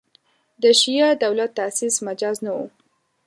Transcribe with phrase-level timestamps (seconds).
[0.61, 2.65] د شیعه دولت تاسیس مجاز نه وو.